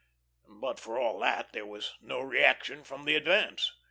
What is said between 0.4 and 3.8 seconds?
But, for all that, there was no reaction from the advance.